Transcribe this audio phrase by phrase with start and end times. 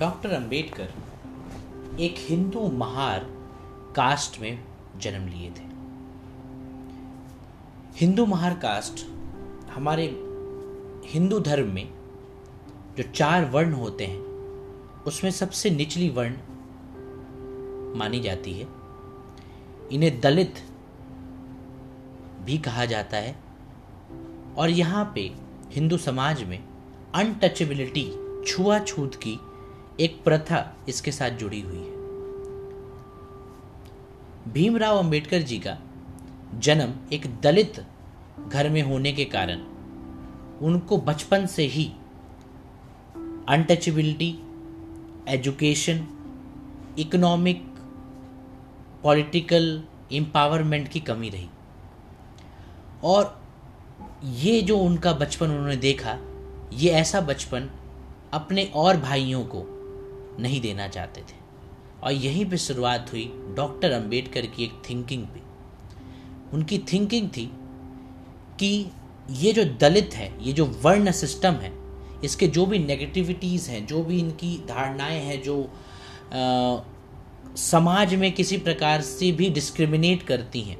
[0.00, 0.92] Doctor Ambedkar
[2.00, 3.18] एक Hindu Mahar
[3.96, 4.64] cast में
[4.96, 5.64] जन्म लिए थे।
[7.96, 9.06] हिंदू महार कास्ट
[9.70, 10.04] हमारे
[11.06, 11.92] हिंदू धर्म में
[12.96, 14.20] जो चार वर्ण होते हैं,
[15.02, 16.34] उसमें सबसे निचली वर्ण
[17.98, 18.68] मानी जाती है।
[19.92, 20.54] इन्हें दलित
[22.40, 23.36] भी कहा जाता है।
[24.56, 25.34] और यहाँ पे
[25.70, 26.71] हिंदू समाज में
[27.14, 28.04] अनटचेबिलिटी
[28.46, 29.38] छुआछूत की
[30.00, 31.92] एक प्रथा इसके साथ जुड़ी हुई है।
[34.52, 35.78] भीमराव अंबेडकर जी का
[36.58, 37.84] जन्म एक दलित
[38.48, 39.60] घर में होने के कारण
[40.62, 41.84] उनको बचपन से ही
[43.48, 44.38] untouchability
[45.28, 46.06] education
[46.98, 47.62] economic
[49.02, 49.82] political
[50.12, 51.48] empowerment की कमी रही।
[53.04, 53.42] और
[54.24, 56.18] ये जो उनका बचपन उन्होंने देखा
[56.72, 57.68] ये ऐसा बचपन
[58.32, 59.64] अपने और भाइयों को
[60.40, 61.40] नहीं देना चाहते थे।
[62.02, 63.24] और यहीं पे शुरुआत हुई
[63.56, 65.40] डॉक्टर अंबेडकर की एक थिंकिंग पे।
[66.52, 67.44] उनकी थिंकिंग थी
[68.58, 68.90] कि
[69.30, 71.72] ये जो दलित है ये जो वर्ण सिस्टम है
[72.24, 76.80] इसके जो भी नेगेटिविटीज़ हैं जो भी इनकी धारणाएँ हैं जो आ,
[77.56, 80.78] समाज में किसी प्रकार से भी डिस्क्रिमिनेट करती हैं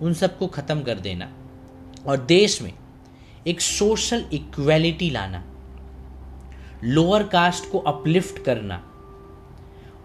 [0.00, 1.32] उन सबको ख़त्म कर देना।
[2.06, 2.72] और देश में
[3.46, 5.44] एक सोशल इक्वेलिटी लाना
[6.84, 8.82] लोअर कास्ट को अपलिफ्ट करना,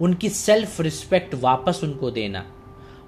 [0.01, 2.45] उनकी सेल्फ रिस्पेक्ट वापस उनको देना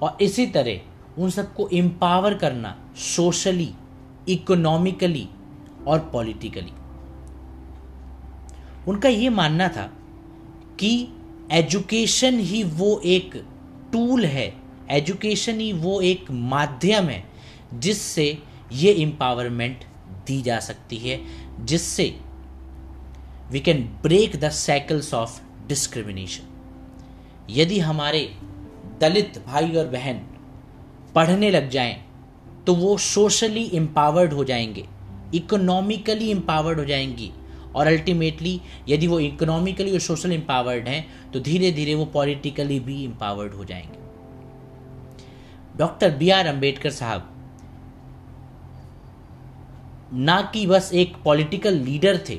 [0.02, 3.73] और इसी तरह उन सबको एम्पावर करना सोशली
[4.30, 5.28] इकोनॉमिकली
[5.88, 6.72] और पॉलिटिकली
[8.88, 9.86] उनका ये मानना था
[10.80, 11.08] कि
[11.52, 13.36] एजुकेशन ही वो एक
[13.92, 14.53] टूल है
[14.92, 17.23] एजुकेशन ही वो एक माध्यम है
[17.73, 18.38] जिससे
[18.72, 19.84] ये एम्पावरमेंट
[20.27, 21.19] दी जा सकती है,
[21.66, 22.16] जिससे
[23.52, 26.49] we can break the cycles of discrimination
[27.50, 28.19] यदि हमारे
[29.01, 30.22] दलित भाई और बहन
[31.16, 31.95] पढ़ने लग जाएँ
[32.67, 34.85] तो वो सोशली एम्पावर्ड हो जाएँगे
[35.35, 37.31] इकोनॉमिकली एम्पावर्ड हो जाएँगी,
[37.75, 43.03] और अल्टीमेटली यदि वो इकोनॉमिकली और सोशल एम्पावर्ड हैं तो धीरे धीरे वो पॉलिटिकली भी
[43.06, 44.01] एम्पावर्ड हो जाएँगे.
[45.78, 47.29] डॉक्टर बी आर अंबेडकर साहब
[50.13, 52.35] ना कि बस एक पॉलिटिकल लीडर थे,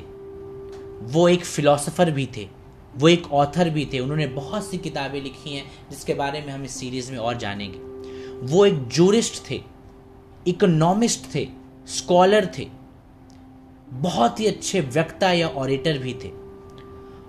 [1.01, 2.47] वो एक फिलोसोफर भी थे,
[2.97, 6.63] वो एक ऑथर भी थे, उन्होंने बहुत सी किताबें लिखी हैं, जिसके बारे में हम
[6.63, 7.77] इस सीरीज़ में और जानेंगे।
[8.53, 9.61] वो एक जूरिस्ट थे
[10.47, 11.47] इकोनॉमिस्ट थे
[11.87, 12.67] स्कॉलर थे,
[13.91, 16.31] बहुत ही अच्छे वक्ता या ऑरेटर भी थे।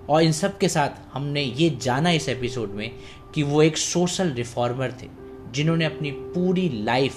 [0.09, 2.91] और इन सब के साथ हमने ये जाना इस एपिसोड में
[3.35, 5.07] कि वो एक सोशल रिफॉर्मर थे,
[5.51, 7.13] जिन्होंने अपनी पूरी लाइफ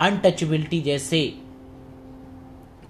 [0.00, 1.38] अनटचेबिलिटी जैसे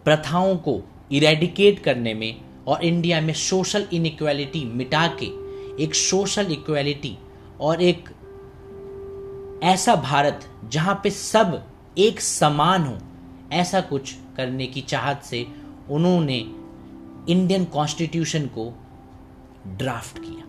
[0.05, 0.81] प्रथाओं को
[1.13, 5.27] इरेडिकेट करने में और इंडिया में सोशल इनइक्वालिटी मिटा के
[5.85, 7.17] एक सोशल इक्वालिटी
[7.61, 8.09] और एक
[9.65, 11.63] ऐसा भारत जहाँ पे सब
[11.99, 12.97] एक समान हो,
[13.53, 15.47] ऐसा कुछ करने की चाहत से
[15.91, 16.39] उन्होंने
[17.33, 18.73] इंडियन कॉन्स्टिट्यूशन को
[19.67, 20.47] ड्राफ्ट किया।